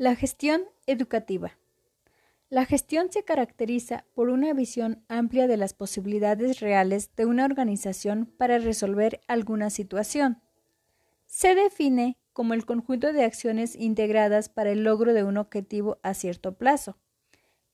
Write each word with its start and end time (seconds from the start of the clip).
La 0.00 0.16
gestión 0.16 0.62
educativa. 0.86 1.58
La 2.48 2.64
gestión 2.64 3.12
se 3.12 3.22
caracteriza 3.22 4.06
por 4.14 4.30
una 4.30 4.54
visión 4.54 5.04
amplia 5.08 5.46
de 5.46 5.58
las 5.58 5.74
posibilidades 5.74 6.60
reales 6.60 7.10
de 7.16 7.26
una 7.26 7.44
organización 7.44 8.24
para 8.24 8.58
resolver 8.58 9.20
alguna 9.28 9.68
situación. 9.68 10.40
Se 11.26 11.54
define 11.54 12.16
como 12.32 12.54
el 12.54 12.64
conjunto 12.64 13.12
de 13.12 13.24
acciones 13.24 13.76
integradas 13.76 14.48
para 14.48 14.70
el 14.70 14.84
logro 14.84 15.12
de 15.12 15.22
un 15.22 15.36
objetivo 15.36 15.98
a 16.02 16.14
cierto 16.14 16.56
plazo. 16.56 16.96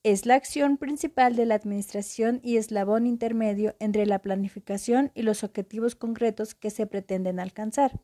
Es 0.03 0.27
la 0.27 0.35
acción 0.35 0.79
principal 0.79 1.37
de 1.37 1.47
la 1.47 1.55
administración 1.55 2.41
y 2.43 2.57
eslabón 2.57 3.07
intermedio 3.07 3.77
entre 3.79 4.05
la 4.05 4.19
planificación 4.19 5.13
y 5.15 5.23
los 5.23 5.45
objetivos 5.45 5.95
concretos 5.95 6.57
que 6.57 6.71
se 6.71 6.89
pretenden 6.89 7.39
alcanzar. 7.39 8.01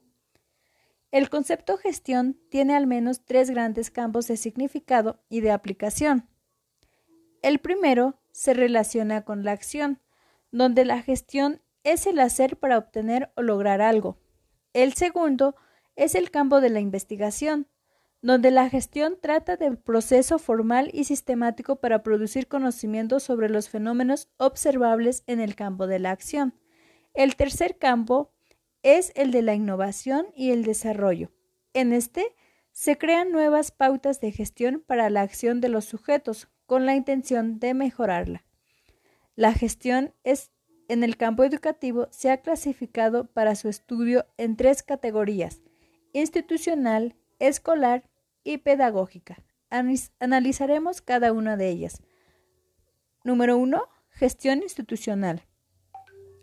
El 1.13 1.29
concepto 1.29 1.77
gestión 1.77 2.41
tiene 2.49 2.75
al 2.75 2.87
menos 2.87 3.23
tres 3.23 3.51
grandes 3.51 3.91
campos 3.91 4.27
de 4.29 4.39
significado 4.39 5.23
y 5.29 5.43
de 5.43 5.51
aplicación. 5.51 6.27
El 7.43 7.59
primero 7.59 8.19
se 8.33 8.55
relaciona 8.55 9.23
con 9.23 9.45
la 9.45 9.53
acción, 9.53 10.01
donde 10.53 10.87
la 10.87 11.03
gestión 11.03 11.61
es 11.85 12.07
el 12.07 12.19
hacer 12.19 12.57
para 12.57 12.79
obtener 12.79 13.31
o 13.37 13.43
lograr 13.43 13.83
algo. 13.83 14.17
El 14.73 14.95
segundo 14.95 15.55
es 15.97 16.15
el 16.15 16.31
campo 16.31 16.63
de 16.63 16.71
la 16.71 16.81
investigación, 16.81 17.69
donde 18.23 18.51
la 18.51 18.71
gestión 18.71 19.19
trata 19.21 19.57
del 19.57 19.77
proceso 19.77 20.39
formal 20.39 20.89
y 20.95 21.05
sistemático 21.05 21.77
para 21.77 22.03
producir 22.03 22.49
conocimiento 22.49 23.21
sobre 23.21 23.51
los 23.51 23.69
fenómenos 23.69 24.31
observables 24.39 25.25
en 25.27 25.41
el 25.41 25.57
campo 25.57 25.87
de 25.87 25.99
la 25.99 26.11
acción. 26.11 26.55
El 27.13 27.37
tercer 27.37 27.77
campo 27.77 28.33
es 28.83 29.13
el 29.15 29.31
de 29.31 29.43
la 29.43 29.55
innovación 29.55 30.27
y 30.35 30.51
el 30.51 30.65
desarrollo. 30.65 31.31
En 31.75 31.93
este 31.93 32.35
se 32.73 32.99
crean 32.99 33.31
nuevas 33.33 33.71
pautas 33.71 34.21
de 34.21 34.33
gestión 34.33 34.83
para 34.87 35.11
la 35.11 35.21
acción 35.21 35.61
de 35.61 35.69
los 35.69 35.85
sujetos, 35.85 36.49
con 36.67 36.87
la 36.87 36.95
intención 36.95 37.59
de 37.59 37.75
mejorarla. 37.75 38.45
La 39.35 39.53
gestión 39.53 40.15
es, 40.25 40.53
en 40.89 41.05
el 41.05 41.17
campo 41.17 41.45
educativo 41.45 42.09
se 42.11 42.31
ha 42.31 42.39
clasificado 42.39 43.27
para 43.27 43.55
su 43.57 43.69
estudio 43.69 44.27
en 44.39 44.57
tres 44.57 44.83
categorías, 44.83 45.61
institucional, 46.13 47.15
escolar 47.39 48.09
y 48.43 48.59
pedagógica. 48.59 49.43
Analizaremos 50.19 51.03
cada 51.03 51.33
una 51.33 51.57
de 51.57 51.69
ellas. 51.69 52.03
Número 53.25 53.57
1. 53.57 53.83
Gestión 54.11 54.63
institucional. 54.63 55.47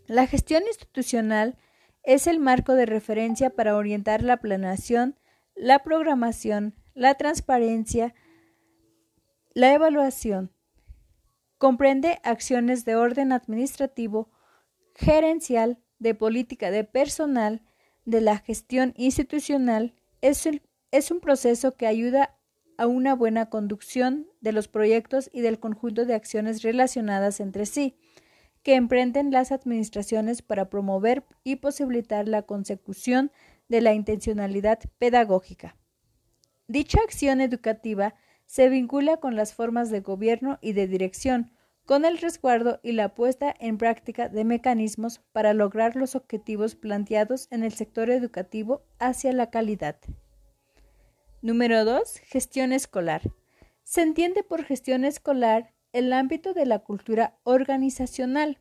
La 0.07 0.25
gestión 0.25 0.63
institucional 0.67 1.57
es 2.03 2.27
el 2.27 2.39
marco 2.39 2.75
de 2.75 2.85
referencia 2.85 3.49
para 3.49 3.75
orientar 3.75 4.23
la 4.23 4.37
planeación, 4.37 5.17
la 5.55 5.79
programación, 5.79 6.75
la 6.93 7.15
transparencia, 7.15 8.13
la 9.53 9.73
evaluación 9.73 10.51
comprende 11.59 12.19
acciones 12.23 12.85
de 12.85 12.95
orden 12.95 13.31
administrativo, 13.31 14.31
gerencial, 14.95 15.77
de 15.99 16.15
política 16.15 16.71
de 16.71 16.85
personal, 16.85 17.61
de 18.05 18.21
la 18.21 18.37
gestión 18.37 18.93
institucional. 18.95 19.93
Es, 20.21 20.49
es 20.91 21.11
un 21.11 21.19
proceso 21.19 21.75
que 21.75 21.85
ayuda 21.85 22.37
a 22.77 22.87
una 22.87 23.13
buena 23.13 23.49
conducción 23.49 24.27
de 24.39 24.53
los 24.53 24.69
proyectos 24.69 25.29
y 25.33 25.41
del 25.41 25.59
conjunto 25.59 26.05
de 26.05 26.15
acciones 26.15 26.63
relacionadas 26.63 27.41
entre 27.41 27.65
sí, 27.65 27.97
que 28.63 28.75
emprenden 28.75 29.31
las 29.31 29.51
administraciones 29.51 30.41
para 30.41 30.69
promover 30.69 31.25
y 31.43 31.57
posibilitar 31.57 32.27
la 32.27 32.43
consecución 32.43 33.31
de 33.67 33.81
la 33.81 33.93
intencionalidad 33.93 34.79
pedagógica. 34.97 35.77
Dicha 36.67 36.99
acción 37.03 37.41
educativa 37.41 38.15
se 38.45 38.69
vincula 38.69 39.17
con 39.17 39.35
las 39.35 39.53
formas 39.53 39.89
de 39.89 40.01
gobierno 40.01 40.57
y 40.61 40.73
de 40.73 40.87
dirección, 40.87 41.51
con 41.85 42.05
el 42.05 42.17
resguardo 42.19 42.79
y 42.83 42.91
la 42.91 43.15
puesta 43.15 43.53
en 43.59 43.77
práctica 43.77 44.29
de 44.29 44.43
mecanismos 44.43 45.19
para 45.31 45.53
lograr 45.53 45.95
los 45.95 46.15
objetivos 46.15 46.75
planteados 46.75 47.47
en 47.51 47.63
el 47.63 47.73
sector 47.73 48.09
educativo 48.11 48.83
hacia 48.99 49.33
la 49.33 49.49
calidad. 49.49 49.97
Número 51.41 51.85
2. 51.85 52.19
Gestión 52.19 52.73
escolar. 52.73 53.21
Se 53.83 54.01
entiende 54.01 54.43
por 54.43 54.63
gestión 54.63 55.05
escolar 55.05 55.73
el 55.91 56.13
ámbito 56.13 56.53
de 56.53 56.65
la 56.65 56.79
cultura 56.79 57.37
organizacional, 57.43 58.59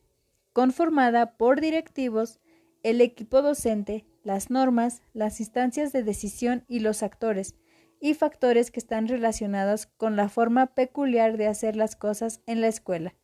conformada 0.53 1.37
por 1.37 1.61
directivos, 1.61 2.41
el 2.83 3.01
equipo 3.01 3.43
docente, 3.43 4.07
las 4.23 4.51
normas, 4.51 5.03
las 5.13 5.41
instancias 5.41 5.93
de 5.93 6.03
decisión 6.03 6.65
y 6.69 6.81
los 6.81 7.03
actores, 7.03 7.55
y 8.01 8.15
factores 8.15 8.71
que 8.71 8.81
están 8.81 9.09
relacionados 9.09 9.87
con 9.87 10.17
la 10.17 10.29
forma 10.29 10.67
peculiar 10.75 11.37
de 11.37 11.49
hacer 11.49 11.77
las 11.77 11.97
cosas 11.97 12.41
en 12.47 12.61
la 12.61 12.69
escuela, 12.69 13.15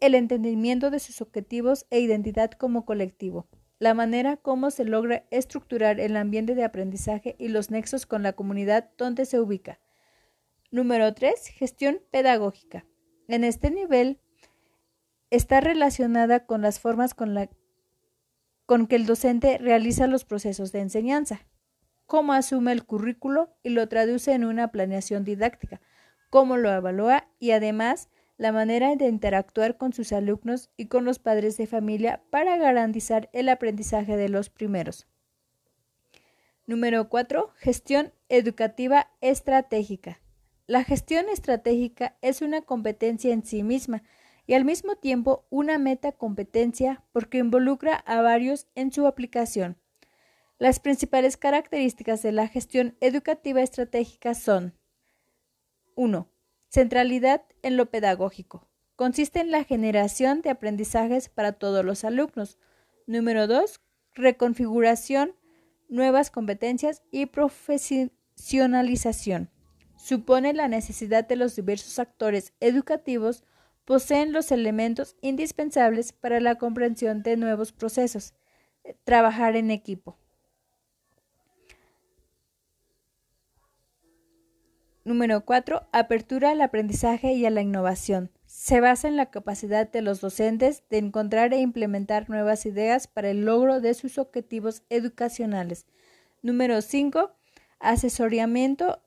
el 0.00 0.14
entendimiento 0.14 0.90
de 0.90 0.98
sus 0.98 1.20
objetivos 1.20 1.86
e 1.90 2.00
identidad 2.00 2.50
como 2.52 2.84
colectivo, 2.84 3.48
la 3.78 3.94
manera 3.94 4.36
como 4.36 4.70
se 4.70 4.84
logra 4.84 5.24
estructurar 5.30 6.00
el 6.00 6.16
ambiente 6.16 6.54
de 6.54 6.64
aprendizaje 6.64 7.36
y 7.38 7.48
los 7.48 7.70
nexos 7.70 8.06
con 8.06 8.22
la 8.22 8.32
comunidad 8.32 8.90
donde 8.98 9.24
se 9.24 9.40
ubica. 9.40 9.80
Número 10.70 11.14
3. 11.14 11.48
Gestión 11.48 12.00
pedagógica. 12.10 12.84
En 13.28 13.44
este 13.44 13.70
nivel 13.70 14.18
está 15.30 15.60
relacionada 15.60 16.46
con 16.46 16.62
las 16.62 16.80
formas 16.80 17.12
con, 17.12 17.34
la, 17.34 17.50
con 18.64 18.86
que 18.86 18.96
el 18.96 19.04
docente 19.04 19.58
realiza 19.58 20.06
los 20.06 20.24
procesos 20.24 20.72
de 20.72 20.80
enseñanza, 20.80 21.46
cómo 22.06 22.32
asume 22.32 22.72
el 22.72 22.86
currículo 22.86 23.54
y 23.62 23.68
lo 23.68 23.86
traduce 23.86 24.32
en 24.32 24.46
una 24.46 24.72
planeación 24.72 25.24
didáctica, 25.24 25.82
cómo 26.30 26.56
lo 26.56 26.72
evalúa 26.72 27.28
y 27.38 27.50
además 27.50 28.08
la 28.38 28.50
manera 28.50 28.96
de 28.96 29.08
interactuar 29.08 29.76
con 29.76 29.92
sus 29.92 30.12
alumnos 30.12 30.70
y 30.78 30.86
con 30.86 31.04
los 31.04 31.18
padres 31.18 31.58
de 31.58 31.66
familia 31.66 32.22
para 32.30 32.56
garantizar 32.56 33.28
el 33.34 33.50
aprendizaje 33.50 34.16
de 34.16 34.30
los 34.30 34.48
primeros. 34.48 35.06
Número 36.66 37.08
4. 37.10 37.52
Gestión 37.56 38.12
educativa 38.28 39.10
estratégica. 39.20 40.20
La 40.68 40.84
gestión 40.84 41.28
estratégica 41.30 42.16
es 42.20 42.42
una 42.42 42.60
competencia 42.60 43.32
en 43.32 43.42
sí 43.42 43.62
misma 43.62 44.02
y 44.46 44.52
al 44.52 44.66
mismo 44.66 44.96
tiempo 44.96 45.46
una 45.48 45.78
meta 45.78 46.12
competencia 46.12 47.02
porque 47.12 47.38
involucra 47.38 47.94
a 47.94 48.20
varios 48.20 48.66
en 48.74 48.92
su 48.92 49.06
aplicación. 49.06 49.78
Las 50.58 50.78
principales 50.78 51.38
características 51.38 52.22
de 52.22 52.32
la 52.32 52.48
gestión 52.48 52.98
educativa 53.00 53.62
estratégica 53.62 54.34
son 54.34 54.74
1. 55.94 56.28
Centralidad 56.68 57.44
en 57.62 57.78
lo 57.78 57.86
pedagógico. 57.86 58.68
Consiste 58.94 59.40
en 59.40 59.50
la 59.50 59.64
generación 59.64 60.42
de 60.42 60.50
aprendizajes 60.50 61.30
para 61.30 61.54
todos 61.54 61.82
los 61.82 62.04
alumnos. 62.04 62.58
Número 63.06 63.46
2. 63.46 63.80
Reconfiguración, 64.14 65.34
nuevas 65.88 66.30
competencias 66.30 67.02
y 67.10 67.24
profesionalización. 67.24 69.48
Supone 69.98 70.54
la 70.54 70.68
necesidad 70.68 71.26
de 71.26 71.34
los 71.34 71.56
diversos 71.56 71.98
actores 71.98 72.52
educativos 72.60 73.42
poseen 73.84 74.32
los 74.32 74.52
elementos 74.52 75.16
indispensables 75.22 76.12
para 76.12 76.40
la 76.40 76.54
comprensión 76.54 77.24
de 77.24 77.36
nuevos 77.36 77.72
procesos. 77.72 78.32
Trabajar 79.02 79.56
en 79.56 79.72
equipo. 79.72 80.16
Número 85.04 85.44
4. 85.44 85.88
Apertura 85.90 86.50
al 86.50 86.60
aprendizaje 86.60 87.32
y 87.32 87.44
a 87.44 87.50
la 87.50 87.62
innovación. 87.62 88.30
Se 88.46 88.80
basa 88.80 89.08
en 89.08 89.16
la 89.16 89.30
capacidad 89.30 89.90
de 89.90 90.02
los 90.02 90.20
docentes 90.20 90.84
de 90.90 90.98
encontrar 90.98 91.52
e 91.52 91.58
implementar 91.58 92.30
nuevas 92.30 92.66
ideas 92.66 93.08
para 93.08 93.30
el 93.30 93.44
logro 93.44 93.80
de 93.80 93.94
sus 93.94 94.18
objetivos 94.18 94.84
educacionales. 94.90 95.86
Número 96.42 96.82
5. 96.82 97.32
Asesoramiento 97.80 99.00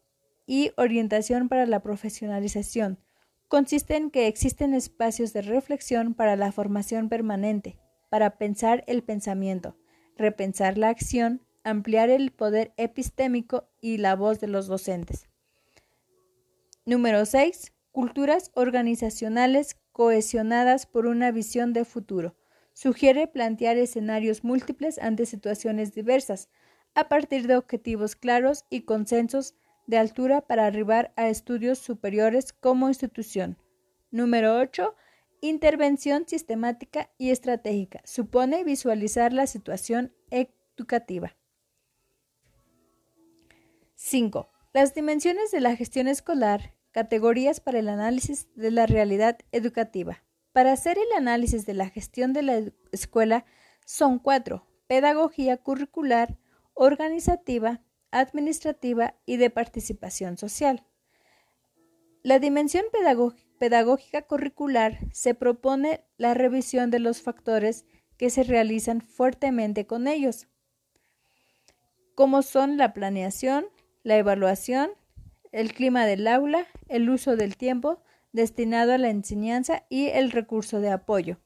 y 0.52 0.74
orientación 0.76 1.48
para 1.48 1.66
la 1.66 1.82
profesionalización. 1.82 3.00
Consiste 3.48 3.96
en 3.96 4.12
que 4.12 4.28
existen 4.28 4.74
espacios 4.74 5.32
de 5.32 5.44
reflexión 5.44 6.14
para 6.14 6.36
la 6.36 6.52
formación 6.52 7.08
permanente, 7.08 7.80
para 8.10 8.38
pensar 8.38 8.84
el 8.86 9.02
pensamiento, 9.02 9.78
repensar 10.18 10.78
la 10.78 10.90
acción, 10.90 11.42
ampliar 11.64 12.10
el 12.10 12.32
poder 12.32 12.74
epistémico 12.76 13.70
y 13.80 13.96
la 13.96 14.18
voz 14.18 14.42
de 14.42 14.48
los 14.48 14.68
docentes. 14.68 15.30
Número 16.86 17.26
6. 17.26 17.72
Culturas 17.94 18.52
organizacionales 18.54 19.78
cohesionadas 19.94 20.86
por 20.86 21.06
una 21.06 21.32
visión 21.32 21.72
de 21.72 21.86
futuro. 21.86 22.36
Sugiere 22.74 23.26
plantear 23.26 23.78
escenarios 23.78 24.44
múltiples 24.44 25.00
ante 25.00 25.26
situaciones 25.26 25.94
diversas, 25.94 26.50
a 26.94 27.08
partir 27.08 27.48
de 27.48 27.56
objetivos 27.56 28.18
claros 28.18 28.66
y 28.70 28.82
consensos 28.82 29.56
de 29.88 29.98
altura 29.98 30.42
para 30.42 30.66
arribar 30.66 31.14
a 31.16 31.28
estudios 31.30 31.80
superiores 31.80 32.54
como 32.54 32.88
institución. 32.88 33.58
Número 34.12 34.58
8. 34.58 34.96
Intervención 35.42 36.28
sistemática 36.28 37.10
y 37.18 37.32
estratégica. 37.32 38.02
Supone 38.06 38.64
visualizar 38.64 39.34
la 39.34 39.48
situación 39.48 40.14
educativa. 40.30 41.36
5. 43.96 44.50
Las 44.74 44.94
dimensiones 44.94 45.52
de 45.52 45.62
la 45.62 45.76
gestión 45.76 46.08
escolar, 46.08 46.74
categorías 46.92 47.60
para 47.60 47.80
el 47.80 47.90
análisis 47.90 48.48
de 48.56 48.72
la 48.72 48.86
realidad 48.86 49.38
educativa. 49.52 50.24
Para 50.54 50.74
hacer 50.74 50.98
el 50.98 51.18
análisis 51.18 51.66
de 51.66 51.74
la 51.74 51.90
gestión 51.90 52.34
de 52.34 52.42
la 52.42 52.62
escuela 52.92 53.46
son 53.86 54.20
cuatro, 54.20 54.68
pedagogía 54.88 55.58
curricular, 55.58 56.38
organizativa, 56.74 57.82
administrativa 58.12 59.16
y 59.26 59.38
de 59.38 59.50
participación 59.50 60.38
social. 60.38 60.86
La 62.24 62.38
dimensión 62.38 62.86
pedagógica 63.58 64.22
curricular 64.24 65.00
se 65.12 65.34
propone 65.34 66.06
la 66.18 66.34
revisión 66.34 66.92
de 66.92 67.00
los 67.00 67.22
factores 67.22 67.86
que 68.18 68.30
se 68.30 68.44
realizan 68.44 69.02
fuertemente 69.02 69.88
con 69.88 70.08
ellos, 70.08 70.48
como 72.14 72.44
son 72.44 72.78
la 72.78 72.94
planeación, 72.94 73.66
la 74.04 74.18
evaluación, 74.18 74.92
el 75.52 75.74
clima 75.74 76.06
del 76.06 76.28
aula, 76.28 76.68
el 76.88 77.10
uso 77.10 77.36
del 77.36 77.58
tiempo 77.58 78.04
destinado 78.32 78.94
a 78.94 78.98
la 78.98 79.10
enseñanza 79.10 79.86
y 79.90 80.08
el 80.08 80.32
recurso 80.32 80.80
de 80.80 80.90
apoyo. 80.90 81.40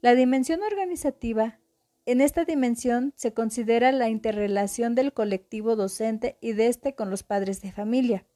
La 0.00 0.14
dimensión 0.14 0.62
organizativa. 0.62 1.60
En 2.06 2.20
esta 2.20 2.44
dimensión 2.44 3.14
se 3.16 3.32
considera 3.32 3.90
la 3.90 4.10
interrelación 4.10 4.94
del 4.94 5.14
colectivo 5.14 5.74
docente 5.74 6.36
y 6.42 6.52
de 6.52 6.66
éste 6.66 6.94
con 6.94 7.08
los 7.08 7.22
padres 7.22 7.62
de 7.62 7.72
familia. 7.72 8.26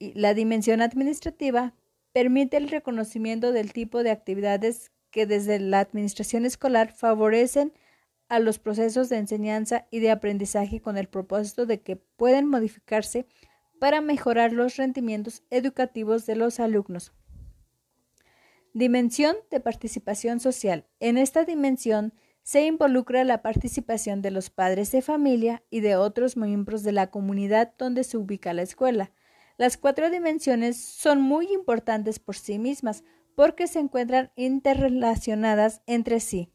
Y 0.00 0.14
la 0.14 0.34
dimensión 0.34 0.82
administrativa 0.82 1.74
permite 2.12 2.56
el 2.56 2.68
reconocimiento 2.68 3.52
del 3.52 3.72
tipo 3.72 4.02
de 4.02 4.10
actividades 4.10 4.90
que 5.12 5.26
desde 5.26 5.60
la 5.60 5.78
administración 5.78 6.44
escolar 6.44 6.92
favorecen 6.92 7.72
a 8.28 8.40
los 8.40 8.58
procesos 8.58 9.08
de 9.08 9.18
enseñanza 9.18 9.86
y 9.90 10.00
de 10.00 10.10
aprendizaje 10.10 10.80
con 10.80 10.96
el 10.96 11.08
propósito 11.08 11.66
de 11.66 11.80
que 11.80 11.96
pueden 11.96 12.46
modificarse 12.46 13.26
para 13.78 14.00
mejorar 14.00 14.52
los 14.52 14.76
rendimientos 14.76 15.42
educativos 15.50 16.26
de 16.26 16.36
los 16.36 16.60
alumnos. 16.60 17.12
Dimensión 18.72 19.36
de 19.50 19.60
participación 19.60 20.38
social. 20.38 20.86
En 21.00 21.18
esta 21.18 21.44
dimensión 21.44 22.12
se 22.50 22.66
involucra 22.66 23.22
la 23.22 23.42
participación 23.42 24.22
de 24.22 24.32
los 24.32 24.50
padres 24.50 24.90
de 24.90 25.02
familia 25.02 25.62
y 25.70 25.82
de 25.82 25.94
otros 25.94 26.36
miembros 26.36 26.82
de 26.82 26.90
la 26.90 27.08
comunidad 27.08 27.74
donde 27.78 28.02
se 28.02 28.16
ubica 28.16 28.52
la 28.52 28.62
escuela. 28.62 29.12
Las 29.56 29.76
cuatro 29.76 30.10
dimensiones 30.10 30.76
son 30.76 31.20
muy 31.20 31.46
importantes 31.52 32.18
por 32.18 32.34
sí 32.34 32.58
mismas 32.58 33.04
porque 33.36 33.68
se 33.68 33.78
encuentran 33.78 34.32
interrelacionadas 34.34 35.82
entre 35.86 36.18
sí. 36.18 36.50